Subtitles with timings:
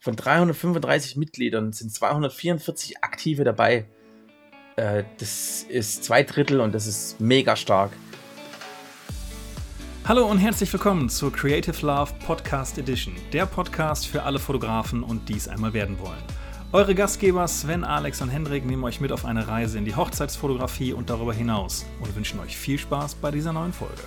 [0.00, 3.86] von 335 Mitgliedern sind 244 Aktive dabei.
[4.76, 7.92] Äh, das ist zwei Drittel und das ist mega stark.
[10.06, 15.28] Hallo und herzlich willkommen zur Creative Love Podcast Edition, der Podcast für alle Fotografen und
[15.28, 16.22] dies einmal werden wollen.
[16.72, 20.94] Eure Gastgeber Sven, Alex und Hendrik nehmen euch mit auf eine Reise in die Hochzeitsfotografie
[20.94, 24.02] und darüber hinaus und wünschen euch viel Spaß bei dieser neuen Folge.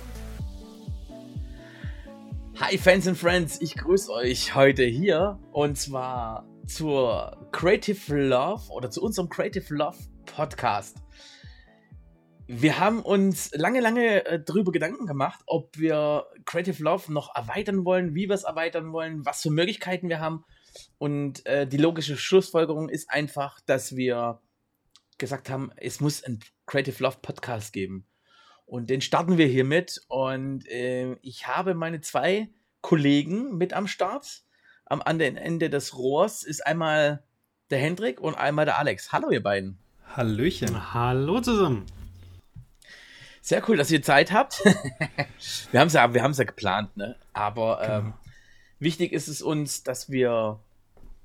[2.66, 8.90] Hi Fans and Friends, ich grüße euch heute hier und zwar zur Creative Love oder
[8.90, 10.96] zu unserem Creative Love Podcast.
[12.46, 17.84] Wir haben uns lange, lange äh, darüber Gedanken gemacht, ob wir Creative Love noch erweitern
[17.84, 20.46] wollen, wie wir es erweitern wollen, was für Möglichkeiten wir haben.
[20.96, 24.40] Und äh, die logische Schlussfolgerung ist einfach, dass wir
[25.18, 28.06] gesagt haben, es muss ein Creative Love Podcast geben.
[28.66, 30.00] Und den starten wir hiermit.
[30.08, 32.48] Und äh, ich habe meine zwei
[32.80, 34.42] Kollegen mit am Start.
[34.86, 37.22] Am anderen Ende des Rohrs ist einmal
[37.70, 39.12] der Hendrik und einmal der Alex.
[39.12, 39.78] Hallo, ihr beiden.
[40.16, 40.94] Hallöchen.
[40.94, 41.86] Hallo zusammen.
[43.40, 44.64] Sehr cool, dass ihr Zeit habt.
[45.70, 47.16] wir haben es ja, ja geplant, ne?
[47.32, 48.14] Aber ähm, genau.
[48.78, 50.60] wichtig ist es uns, dass wir,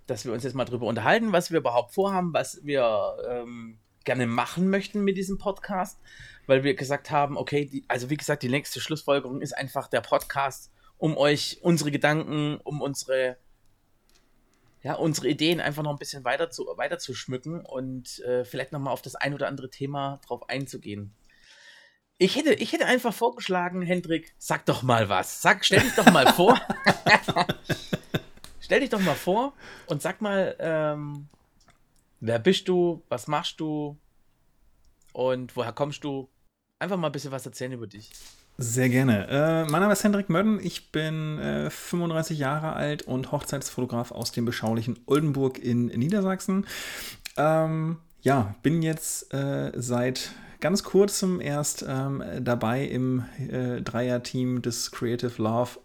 [0.05, 4.27] dass wir uns jetzt mal drüber unterhalten, was wir überhaupt vorhaben, was wir ähm, gerne
[4.27, 5.99] machen möchten mit diesem Podcast
[6.49, 10.01] weil wir gesagt haben, okay, die, also wie gesagt, die nächste Schlussfolgerung ist einfach der
[10.01, 13.37] Podcast, um euch unsere Gedanken, um unsere
[14.81, 18.71] ja, unsere Ideen einfach noch ein bisschen weiter zu, weiter zu schmücken und äh, vielleicht
[18.71, 21.13] nochmal auf das ein oder andere Thema drauf einzugehen.
[22.17, 25.41] Ich hätte, ich hätte einfach vorgeschlagen, Hendrik, sag doch mal was.
[25.41, 26.59] Sag, stell dich doch mal vor.
[28.59, 29.53] stell dich doch mal vor
[29.85, 31.27] und sag mal, ähm,
[32.19, 33.97] wer bist du, was machst du
[35.13, 36.29] und woher kommst du?
[36.79, 38.09] einfach mal ein bisschen was erzählen über dich.
[38.57, 39.27] Sehr gerne.
[39.27, 40.59] Äh, mein Name ist Hendrik Mödden.
[40.61, 46.65] Ich bin äh, 35 Jahre alt und Hochzeitsfotograf aus dem beschaulichen Oldenburg in Niedersachsen.
[47.37, 54.91] Ähm, ja, bin jetzt äh, seit ganz kurzem erst ähm, dabei im äh, Dreier-Team des
[54.91, 55.79] Creative Love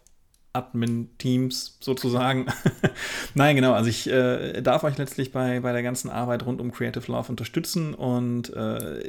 [0.55, 2.47] Admin-Teams sozusagen.
[3.33, 3.73] Nein, genau.
[3.73, 7.29] Also ich äh, darf euch letztlich bei, bei der ganzen Arbeit rund um Creative Love
[7.29, 9.03] unterstützen und äh,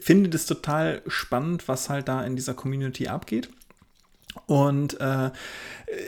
[0.00, 3.48] finde das total spannend, was halt da in dieser Community abgeht.
[4.46, 5.30] Und äh,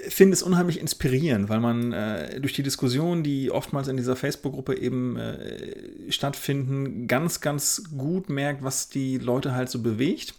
[0.08, 4.78] finde es unheimlich inspirierend, weil man äh, durch die Diskussionen, die oftmals in dieser Facebook-Gruppe
[4.78, 10.34] eben äh, stattfinden, ganz, ganz gut merkt, was die Leute halt so bewegt.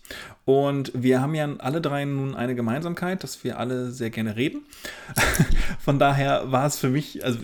[0.46, 4.62] Und wir haben ja alle drei nun eine Gemeinsamkeit, dass wir alle sehr gerne reden.
[5.80, 7.40] Von daher war es für mich, also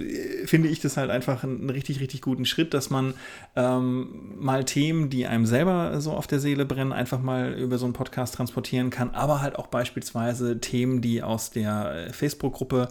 [0.45, 3.13] finde ich das halt einfach einen richtig, richtig guten Schritt, dass man
[3.55, 7.85] ähm, mal Themen, die einem selber so auf der Seele brennen, einfach mal über so
[7.85, 12.89] einen Podcast transportieren kann, aber halt auch beispielsweise Themen, die aus der äh, Facebook-Gruppe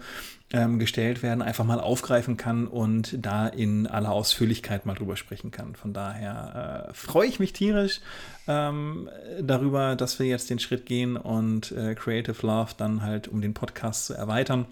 [0.53, 5.50] ähm, gestellt werden, einfach mal aufgreifen kann und da in aller Ausführlichkeit mal drüber sprechen
[5.50, 5.75] kann.
[5.75, 8.00] Von daher äh, freue ich mich tierisch
[8.47, 9.08] ähm,
[9.41, 13.54] darüber, dass wir jetzt den Schritt gehen und äh, Creative Love dann halt, um den
[13.54, 14.66] Podcast zu erweitern.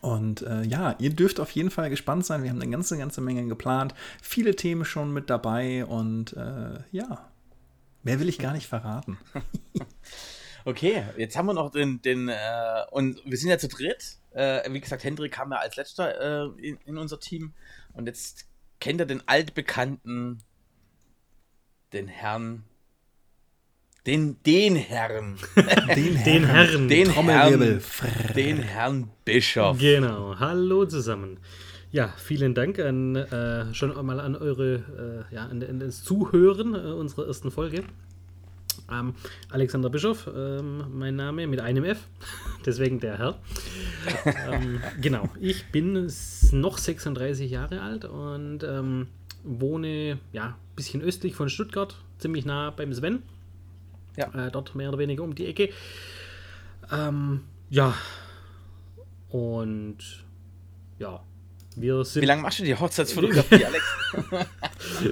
[0.00, 2.42] Und äh, ja, ihr dürft auf jeden Fall gespannt sein.
[2.42, 3.94] Wir haben eine ganze, ganze Menge geplant.
[4.22, 7.26] Viele Themen schon mit dabei und äh, ja,
[8.02, 9.18] mehr will ich gar nicht verraten.
[10.66, 12.34] Okay, jetzt haben wir noch den, den äh,
[12.90, 14.16] und wir sind ja zu dritt.
[14.32, 17.52] Äh, wie gesagt, Hendrik kam ja als letzter äh, in, in, unser Team.
[17.92, 18.48] Und jetzt
[18.80, 20.42] kennt ihr den altbekannten,
[21.92, 22.64] den Herrn,
[24.06, 25.38] den, den Herrn.
[25.94, 26.88] den, den Herrn.
[26.88, 27.82] Den Herrn,
[28.34, 29.78] den Herrn Bischof.
[29.78, 30.36] Genau.
[30.40, 31.38] Hallo zusammen.
[31.92, 36.74] Ja, vielen Dank an, äh, schon einmal an eure, äh, ja, an, an das Zuhören
[36.74, 37.84] äh, unserer ersten Folge.
[38.90, 39.14] Ähm,
[39.50, 42.06] Alexander Bischof, ähm, mein Name mit einem F,
[42.66, 43.38] deswegen der Herr.
[44.50, 46.10] ähm, genau, ich bin
[46.52, 49.08] noch 36 Jahre alt und ähm,
[49.42, 53.22] wohne ja ein bisschen östlich von Stuttgart, ziemlich nah beim Sven.
[54.16, 54.46] Ja.
[54.46, 55.70] Äh, dort mehr oder weniger um die Ecke.
[56.90, 57.94] Ähm, ja,
[59.28, 59.98] und
[60.98, 61.22] ja,
[61.76, 63.84] wir sind Wie lange machst du die Hochzeitsfotografie, Alex?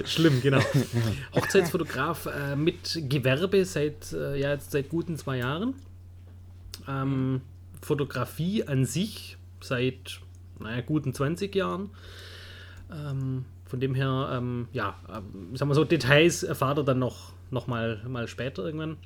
[0.11, 0.59] Schlimm, genau.
[1.35, 5.75] Hochzeitsfotograf äh, mit Gewerbe seit, äh, ja, jetzt seit guten zwei Jahren.
[6.87, 7.41] Ähm,
[7.81, 10.19] Fotografie an sich seit,
[10.59, 11.91] naja, guten 20 Jahren.
[12.91, 17.33] Ähm, von dem her, ähm, ja, äh, sagen wir so, Details erfahrt ihr dann noch,
[17.51, 18.97] noch mal, mal später irgendwann.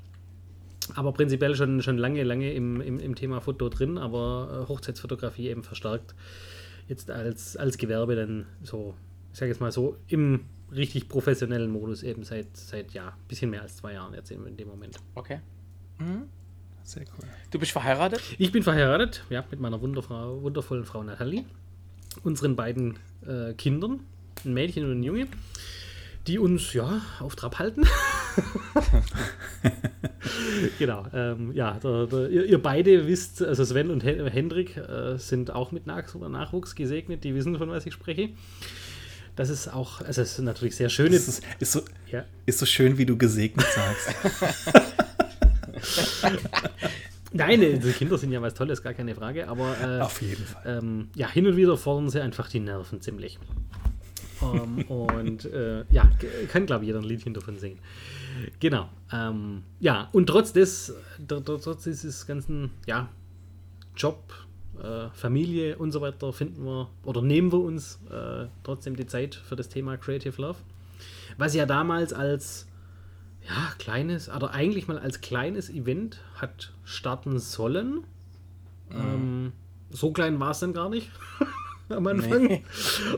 [0.96, 5.50] Aber prinzipiell schon, schon lange, lange im, im, im Thema Foto drin, aber äh, Hochzeitsfotografie
[5.50, 6.16] eben verstärkt
[6.90, 8.96] jetzt als, als Gewerbe dann so,
[9.32, 13.50] ich sage jetzt mal so, im richtig professionellen Modus eben seit, seit ja, ein bisschen
[13.50, 14.98] mehr als zwei Jahren jetzt in dem Moment.
[15.16, 15.40] Okay.
[16.00, 16.24] Mhm.
[16.84, 17.28] Sehr cool.
[17.52, 18.22] Du bist verheiratet?
[18.38, 21.46] Ich bin verheiratet, ja, mit meiner Wunderfrau, wundervollen Frau Nathalie.
[22.24, 24.02] unseren beiden äh, Kindern,
[24.44, 25.28] ein Mädchen und ein Junge,
[26.28, 27.86] die uns ja auf Trab halten.
[30.80, 35.52] genau, ähm, ja, der, der, ihr, ihr, beide wisst, also Sven und Hendrik äh, sind
[35.52, 38.30] auch mit Nachwuchs gesegnet, die wissen, von was ich spreche.
[39.36, 41.14] Das ist auch, also es ist natürlich sehr schön.
[41.14, 41.82] Ist, ist, ist, so,
[42.12, 42.26] ja.
[42.46, 44.16] ist so schön, wie du gesegnet sagst.
[47.32, 50.80] Nein, die Kinder sind ja was Tolles, gar keine Frage, aber äh, auf jeden Fall.
[50.80, 53.40] Ähm, ja, hin und wieder fordern sie einfach die Nerven ziemlich.
[54.42, 56.10] Um, ähm, und äh, ja,
[56.52, 57.80] kann glaube ich jeder ein Liedchen davon singen.
[58.60, 58.90] Genau.
[59.12, 60.94] Ähm, ja, und trotz des,
[61.28, 63.10] trotz dieses ganzen ja,
[63.96, 64.34] Job,
[64.82, 69.36] äh, Familie und so weiter finden wir oder nehmen wir uns äh, trotzdem die Zeit
[69.36, 70.60] für das Thema Creative Love.
[71.38, 72.68] Was ja damals als
[73.48, 78.04] ja, kleines, oder eigentlich mal als kleines Event hat starten sollen.
[78.90, 78.96] Mhm.
[78.96, 79.52] Ähm,
[79.90, 81.10] so klein war es dann gar nicht
[81.90, 82.44] am Anfang.
[82.44, 82.64] Nee.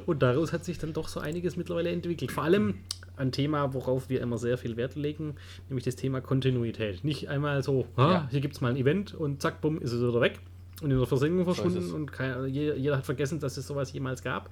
[0.05, 2.31] Und daraus hat sich dann doch so einiges mittlerweile entwickelt.
[2.31, 2.75] Vor allem
[3.17, 5.35] ein Thema, worauf wir immer sehr viel Wert legen,
[5.69, 7.03] nämlich das Thema Kontinuität.
[7.03, 8.27] Nicht einmal so, ah, ja.
[8.31, 10.39] hier gibt es mal ein Event und zack, bumm, ist es wieder weg
[10.81, 13.93] und in der Versenkung verschwunden so und kein, jeder, jeder, hat vergessen, dass es sowas
[13.93, 14.49] jemals gab.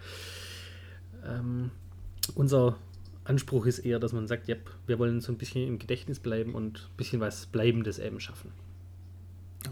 [1.25, 1.71] Ähm,
[2.35, 2.77] unser
[3.23, 4.55] Anspruch ist eher, dass man sagt, ja,
[4.85, 8.51] wir wollen so ein bisschen im Gedächtnis bleiben und ein bisschen was Bleibendes eben schaffen.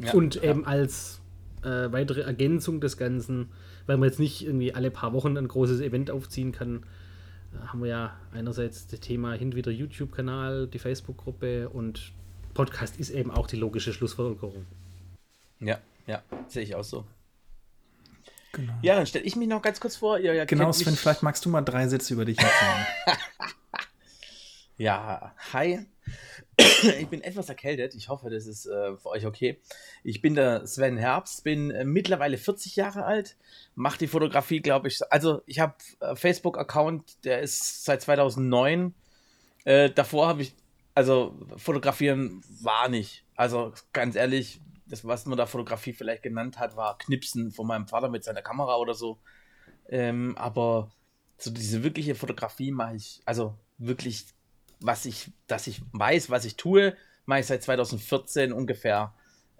[0.01, 0.43] Ja, und ja.
[0.43, 1.21] eben als
[1.63, 3.49] äh, weitere Ergänzung des Ganzen,
[3.87, 6.83] weil man jetzt nicht irgendwie alle paar Wochen ein großes Event aufziehen kann,
[7.65, 12.11] haben wir ja einerseits das Thema hin wieder YouTube-Kanal, die Facebook-Gruppe und
[12.53, 14.65] Podcast ist eben auch die logische Schlussfolgerung.
[15.59, 17.05] Ja, ja, sehe ich auch so.
[18.53, 18.73] Genau.
[18.81, 20.19] Ja, dann stelle ich mich noch ganz kurz vor.
[20.19, 20.99] Ihr, ihr genau, Sven, mich...
[20.99, 22.87] vielleicht magst du mal drei Sätze über dich erzählen.
[24.77, 25.85] ja, hi.
[26.99, 27.93] ich bin etwas erkältet.
[27.95, 29.61] Ich hoffe, das ist äh, für euch okay.
[30.03, 33.37] Ich bin der Sven Herbst, bin äh, mittlerweile 40 Jahre alt,
[33.75, 34.99] mache die Fotografie, glaube ich.
[35.11, 38.93] Also, ich habe äh, Facebook-Account, der ist seit 2009.
[39.65, 40.53] Äh, davor habe ich,
[40.95, 43.23] also, fotografieren war nicht.
[43.35, 47.87] Also, ganz ehrlich, das, was man da Fotografie vielleicht genannt hat, war Knipsen von meinem
[47.87, 49.19] Vater mit seiner Kamera oder so.
[49.89, 50.89] Ähm, aber
[51.37, 54.25] so diese wirkliche Fotografie mache ich, also wirklich
[54.79, 56.95] was ich, dass ich weiß, was ich tue,
[57.25, 59.13] mache ich seit 2014 ungefähr.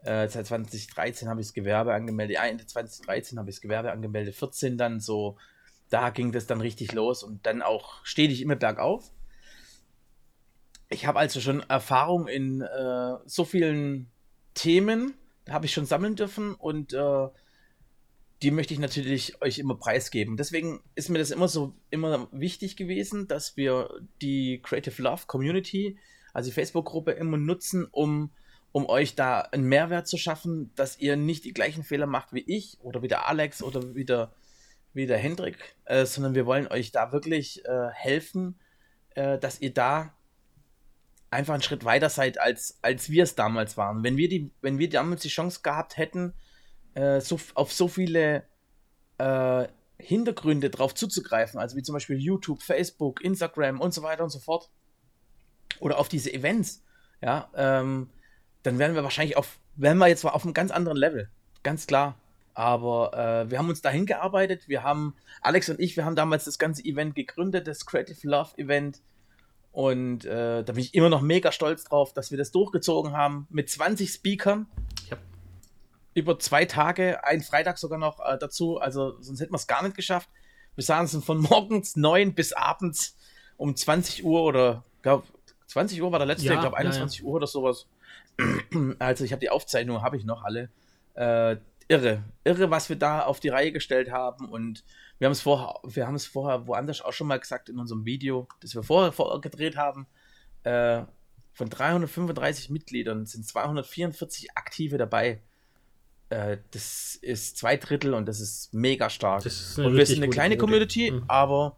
[0.04, 2.38] Äh, seit 2013 habe ich das Gewerbe angemeldet.
[2.42, 4.36] Ende 2013 habe ich das Gewerbe angemeldet.
[4.36, 5.38] 14 dann so,
[5.90, 9.12] da ging das dann richtig los und dann auch stetig immer bergauf.
[10.90, 14.10] Ich habe also schon Erfahrung in äh, so vielen
[14.54, 15.16] Themen,
[15.50, 17.28] habe ich schon sammeln dürfen und äh,
[18.42, 20.38] die möchte ich natürlich euch immer preisgeben.
[20.38, 23.90] Deswegen ist mir das immer so immer wichtig gewesen, dass wir
[24.22, 25.98] die Creative Love Community,
[26.34, 28.32] also die Facebook-Gruppe, immer nutzen, um,
[28.72, 32.44] um euch da einen Mehrwert zu schaffen, dass ihr nicht die gleichen Fehler macht wie
[32.46, 34.32] ich oder wie der Alex oder wie der,
[34.94, 38.60] wie der Hendrik, äh, sondern wir wollen euch da wirklich äh, helfen,
[39.16, 40.14] äh, dass ihr da
[41.32, 44.04] einfach einen Schritt weiter seid, als, als wir es damals waren.
[44.04, 46.34] Wenn wir, die, wenn wir damals die Chance gehabt hätten,
[46.98, 48.44] äh, so, auf so viele
[49.20, 49.68] äh,
[50.00, 54.40] Hintergründe drauf zuzugreifen, also wie zum Beispiel YouTube, Facebook, Instagram und so weiter und so
[54.40, 54.70] fort,
[55.80, 56.84] oder auf diese Events,
[57.22, 58.10] ja, ähm,
[58.64, 61.30] dann wären wir wahrscheinlich auf, wären wir jetzt auf einem ganz anderen Level,
[61.64, 62.16] ganz klar.
[62.56, 64.68] Aber äh, wir haben uns dahin gearbeitet.
[64.68, 68.58] Wir haben, Alex und ich, wir haben damals das ganze Event gegründet, das Creative Love
[68.58, 69.02] Event.
[69.72, 73.46] Und äh, da bin ich immer noch mega stolz drauf, dass wir das durchgezogen haben
[73.52, 74.66] mit 20 Speakern
[76.18, 78.80] über zwei Tage, einen Freitag sogar noch äh, dazu.
[78.80, 80.30] Also sonst hätten wir es gar nicht geschafft.
[80.74, 83.16] Wir saßen von morgens 9 bis abends
[83.56, 85.28] um 20 Uhr oder glaube
[85.68, 87.30] 20 Uhr war der letzte, ja, ich glaube 21 ja, ja.
[87.30, 87.88] Uhr oder sowas.
[89.00, 90.70] Also ich habe die Aufzeichnung, habe ich noch alle.
[91.14, 91.58] Äh,
[91.88, 94.84] irre, irre, was wir da auf die Reihe gestellt haben und
[95.20, 98.06] wir haben es vorher, wir haben es vorher woanders auch schon mal gesagt in unserem
[98.06, 100.08] Video, das wir vorher, vorher gedreht haben.
[100.64, 101.04] Äh,
[101.54, 105.42] von 335 Mitgliedern sind 244 Aktive dabei.
[106.30, 109.46] Äh, das ist zwei Drittel und das ist mega stark.
[109.46, 111.24] Ist und wir sind eine kleine Community, mhm.
[111.28, 111.78] aber,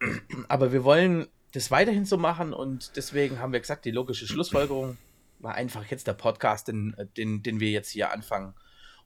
[0.48, 4.96] aber wir wollen das weiterhin so machen und deswegen haben wir gesagt, die logische Schlussfolgerung
[5.38, 8.54] war einfach jetzt der Podcast, den, den, den wir jetzt hier anfangen.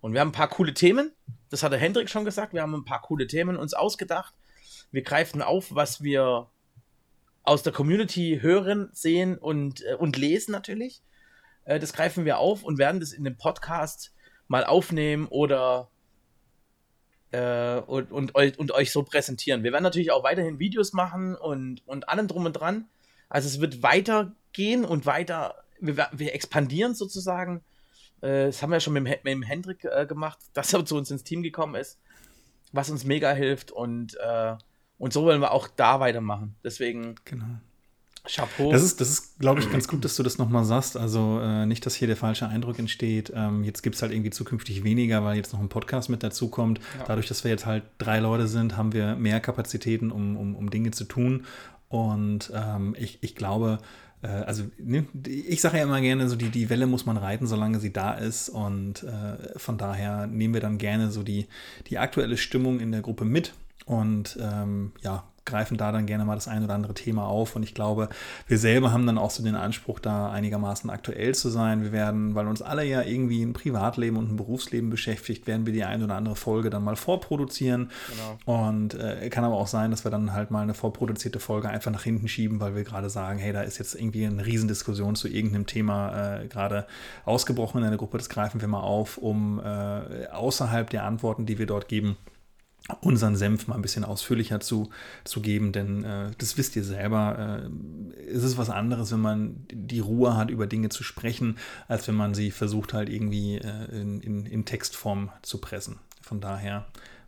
[0.00, 1.12] Und wir haben ein paar coole Themen,
[1.50, 4.35] das hat der Hendrik schon gesagt, wir haben ein paar coole Themen uns ausgedacht.
[4.92, 6.49] Wir greifen auf, was wir
[7.42, 11.02] aus der Community hören, sehen und, äh, und lesen natürlich.
[11.64, 14.14] Äh, das greifen wir auf und werden das in dem Podcast
[14.48, 15.90] mal aufnehmen oder
[17.30, 19.62] äh, und, und, und, euch so präsentieren.
[19.62, 22.88] Wir werden natürlich auch weiterhin Videos machen und, und allem drum und dran.
[23.28, 27.62] Also es wird weitergehen und weiter, wir, wir expandieren sozusagen.
[28.22, 31.10] Äh, das haben wir schon mit, mit dem Hendrik äh, gemacht, dass er zu uns
[31.10, 31.98] ins Team gekommen ist.
[32.72, 34.56] was uns mega hilft und, äh,
[34.98, 36.56] und so wollen wir auch da weitermachen.
[36.64, 37.14] Deswegen.
[37.24, 37.60] Genau.
[38.28, 38.70] Chapeau.
[38.73, 40.97] Das ist, das ist glaube ich, ganz gut, dass du das nochmal sagst.
[40.97, 43.32] Also äh, nicht, dass hier der falsche Eindruck entsteht.
[43.35, 46.49] Ähm, jetzt gibt es halt irgendwie zukünftig weniger, weil jetzt noch ein Podcast mit dazu
[46.49, 46.78] kommt.
[46.99, 47.04] Ja.
[47.06, 50.70] Dadurch, dass wir jetzt halt drei Leute sind, haben wir mehr Kapazitäten, um, um, um
[50.70, 51.44] Dinge zu tun.
[51.88, 53.78] Und ähm, ich, ich glaube,
[54.23, 57.47] äh, also ne, ich sage ja immer gerne, so die, die Welle muss man reiten,
[57.47, 58.49] solange sie da ist.
[58.49, 61.47] Und äh, von daher nehmen wir dann gerne so die,
[61.88, 63.54] die aktuelle Stimmung in der Gruppe mit.
[63.87, 67.56] Und ähm, ja, greifen da dann gerne mal das ein oder andere Thema auf.
[67.56, 68.08] Und ich glaube,
[68.46, 71.82] wir selber haben dann auch so den Anspruch, da einigermaßen aktuell zu sein.
[71.82, 75.72] Wir werden, weil uns alle ja irgendwie ein Privatleben und ein Berufsleben beschäftigt, werden wir
[75.72, 77.90] die ein oder andere Folge dann mal vorproduzieren.
[78.10, 78.66] Genau.
[78.66, 81.90] Und äh, kann aber auch sein, dass wir dann halt mal eine vorproduzierte Folge einfach
[81.90, 85.28] nach hinten schieben, weil wir gerade sagen, hey, da ist jetzt irgendwie eine Riesendiskussion zu
[85.28, 86.86] irgendeinem Thema äh, gerade
[87.24, 88.18] ausgebrochen in der Gruppe.
[88.18, 92.16] Das greifen wir mal auf, um äh, außerhalb der Antworten, die wir dort geben,
[93.00, 94.90] unseren Senf mal ein bisschen ausführlicher zu,
[95.25, 99.66] zu geben, denn äh, das wisst ihr selber, äh, es ist was anderes, wenn man
[99.70, 104.00] die Ruhe hat, über Dinge zu sprechen, als wenn man sie versucht halt irgendwie äh,
[104.00, 105.99] in, in, in, Textform zu pressen.
[106.23, 106.87] Von daher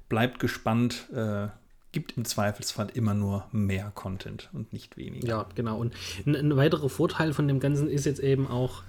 [0.09, 1.49] bleibt gespannt, äh,
[1.93, 5.29] gibt im Zweifelsfall immer nur mehr Content und nicht weniger.
[5.29, 5.79] Ja, genau.
[5.79, 5.93] Und
[6.25, 8.83] ein, ein weiterer Vorteil von dem Ganzen ist jetzt eben auch,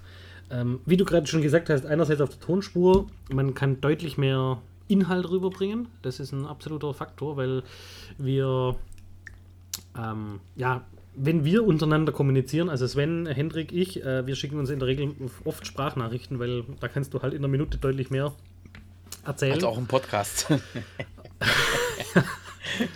[0.50, 4.62] ähm, wie du gerade schon gesagt hast, einerseits auf der Tonspur, man kann deutlich mehr
[4.92, 5.88] Inhalt rüberbringen.
[6.02, 7.62] Das ist ein absoluter Faktor, weil
[8.18, 8.76] wir,
[9.96, 10.84] ähm, ja,
[11.14, 15.14] wenn wir untereinander kommunizieren, also Sven, Hendrik, ich, äh, wir schicken uns in der Regel
[15.44, 18.32] oft Sprachnachrichten, weil da kannst du halt in einer Minute deutlich mehr
[19.24, 19.54] erzählen.
[19.54, 20.46] Also auch im Podcast.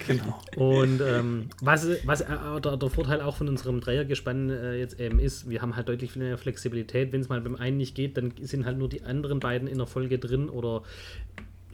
[0.07, 0.41] genau.
[0.57, 5.19] Und ähm, was, was äh, der, der, Vorteil auch von unserem Dreiergespann äh, jetzt eben
[5.19, 7.13] ist, wir haben halt deutlich mehr Flexibilität.
[7.13, 9.79] Wenn es mal beim einen nicht geht, dann sind halt nur die anderen beiden in
[9.79, 10.83] der Folge drin oder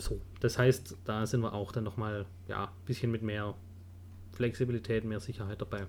[0.03, 3.55] so, das heißt, da sind wir auch dann nochmal ja, ein bisschen mit mehr
[4.33, 5.87] Flexibilität, mehr Sicherheit dabei.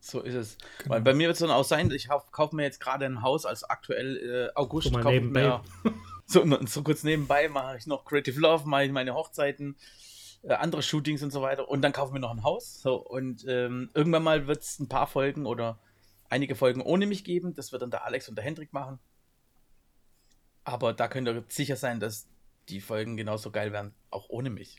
[0.00, 0.58] So ist es.
[0.78, 0.94] Genau.
[0.94, 3.46] Weil bei mir wird es dann auch sein, ich kaufe mir jetzt gerade ein Haus,
[3.46, 4.92] als aktuell äh, August.
[4.92, 5.62] So, mir,
[6.26, 9.76] so, so, kurz nebenbei mache ich noch Creative Love, mache ich meine Hochzeiten,
[10.42, 11.68] äh, andere Shootings und so weiter.
[11.68, 12.80] Und dann kaufen wir noch ein Haus.
[12.80, 15.80] So, und ähm, irgendwann mal wird es ein paar Folgen oder
[16.28, 17.54] einige Folgen ohne mich geben.
[17.54, 19.00] Das wird dann der Alex und der Hendrik machen.
[20.64, 22.28] Aber da könnt ihr sicher sein, dass
[22.68, 24.76] die Folgen genauso geil werden, auch ohne mich.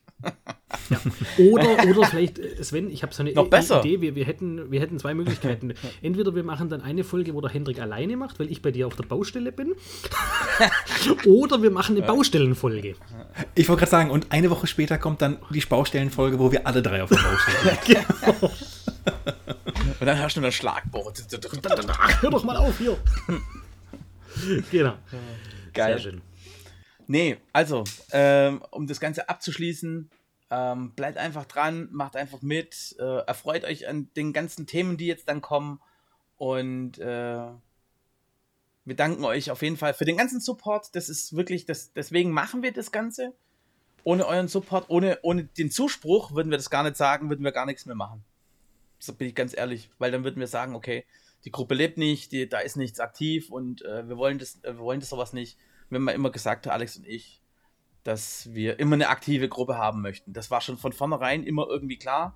[0.89, 1.00] ja.
[1.38, 3.79] Oder, oder vielleicht, äh, Sven, ich habe so eine Noch besser.
[3.79, 5.74] Idee, wir, wir, hätten, wir hätten zwei Möglichkeiten.
[6.01, 8.88] Entweder wir machen dann eine Folge, wo der Hendrik alleine macht, weil ich bei dir
[8.88, 9.74] auf der Baustelle bin.
[11.25, 12.96] oder wir machen eine Baustellenfolge.
[13.55, 16.81] Ich wollte gerade sagen, und eine Woche später kommt dann die Baustellenfolge, wo wir alle
[16.81, 17.86] drei auf der Baustelle sind.
[18.39, 18.51] genau.
[20.00, 21.24] Und dann hast du ein Schlagboard.
[22.22, 22.98] Hör doch mal auf hier.
[24.72, 24.93] genau.
[25.74, 26.00] Geil.
[26.00, 26.22] Sehr schön.
[27.12, 30.12] Nee, also, ähm, um das Ganze abzuschließen,
[30.51, 35.08] ähm, bleibt einfach dran, macht einfach mit, äh, erfreut euch an den ganzen Themen, die
[35.08, 35.82] jetzt dann kommen.
[36.38, 37.48] Und äh,
[38.86, 40.96] wir danken euch auf jeden Fall für den ganzen Support.
[40.96, 43.34] Das ist wirklich, das, deswegen machen wir das Ganze.
[44.04, 47.51] Ohne euren Support, ohne, ohne den Zuspruch würden wir das gar nicht sagen, würden wir
[47.51, 48.24] gar nichts mehr machen.
[49.00, 51.06] So bin ich ganz ehrlich, weil dann würden wir sagen, okay,
[51.44, 54.75] die Gruppe lebt nicht, die, da ist nichts aktiv und äh, wir wollen das, äh,
[54.75, 55.58] wir wollen das sowas nicht
[55.89, 57.41] wir haben immer gesagt, Alex und ich,
[58.03, 60.34] dass wir immer eine aktive Gruppe haben möchten.
[60.34, 62.36] Das war schon von vornherein immer irgendwie klar.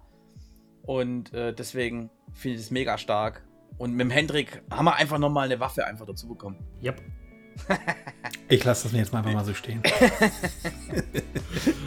[0.83, 3.43] Und äh, deswegen finde ich es mega stark.
[3.77, 6.57] Und mit dem Hendrik haben wir einfach nochmal eine Waffe einfach dazu bekommen.
[6.83, 7.01] Yep.
[8.49, 9.81] ich lasse das mir jetzt mal einfach mal so stehen.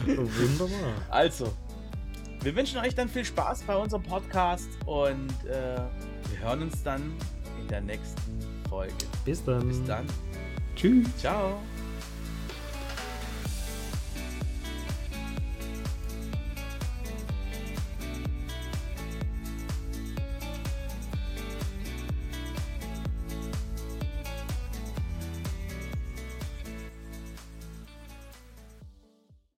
[0.05, 0.93] Wunderbar.
[1.09, 1.53] Also,
[2.41, 5.77] wir wünschen euch dann viel Spaß bei unserem Podcast und äh,
[6.29, 7.13] wir hören uns dann
[7.59, 8.93] in der nächsten Folge.
[9.25, 9.67] Bis dann.
[9.67, 10.05] Bis dann.
[10.77, 11.07] Tschüss.
[11.17, 11.59] Ciao.